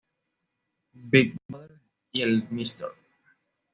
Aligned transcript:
Big 1.11 1.37
Brother" 1.47 1.79
y 2.11 2.23
el 2.23 2.47
"Mr. 2.49 2.91